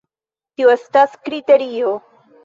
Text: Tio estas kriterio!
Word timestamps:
Tio 0.61 0.71
estas 0.75 1.13
kriterio! 1.27 1.91